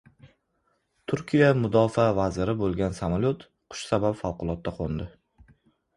Turkiya 1.11 1.49
mudofaa 1.59 2.07
vaziri 2.21 2.57
bo‘lgan 2.63 2.97
samolyot 3.03 3.45
qush 3.75 3.87
sabab 3.93 4.19
favqulodda 4.23 4.75
qo‘ndi 4.81 5.09